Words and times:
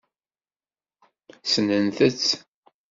Ssnent-tt. 1.43 2.29